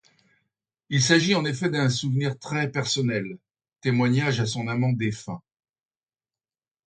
Il 0.89 0.99
s’agit 1.03 1.35
en 1.35 1.45
effet 1.45 1.69
d’un 1.69 1.87
souvenir 1.87 2.39
très 2.39 2.71
personnel, 2.71 3.37
témoignage 3.81 4.39
à 4.39 4.47
son 4.47 4.67
amant 4.67 4.93
défunt. 4.93 5.43